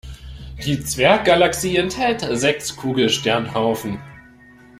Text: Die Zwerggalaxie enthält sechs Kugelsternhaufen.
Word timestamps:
Die 0.65 0.83
Zwerggalaxie 0.83 1.77
enthält 1.77 2.27
sechs 2.31 2.75
Kugelsternhaufen. 2.75 3.99